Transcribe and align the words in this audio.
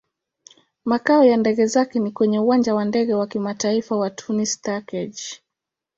Makao 0.85 1.23
ya 1.25 1.37
ndege 1.37 1.65
zake 1.65 1.99
ni 1.99 2.11
kwenye 2.11 2.39
Uwanja 2.39 2.75
wa 2.75 2.85
Ndege 2.85 3.13
wa 3.13 3.27
Kimataifa 3.27 3.95
wa 3.97 4.09
Tunis-Carthage. 4.09 5.23